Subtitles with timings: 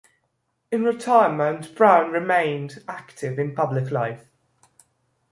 [0.71, 4.25] In retirement Brown remained active in public life.